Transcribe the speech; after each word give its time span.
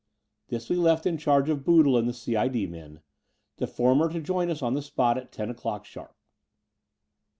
This 0.47 0.67
we 0.67 0.77
left 0.77 1.05
in 1.05 1.19
charge 1.19 1.47
of 1.47 1.63
Boodle 1.63 1.95
and 1.95 2.09
the 2.09 2.13
C.I.D. 2.13 2.65
men, 2.65 3.01
the 3.57 3.67
former 3.67 4.11
to 4.11 4.19
join 4.19 4.49
us 4.49 4.63
on 4.63 4.73
the 4.73 4.81
spot 4.81 5.15
at 5.15 5.31
ten 5.31 5.51
o'clock 5.51 5.85
sharp. 5.85 6.15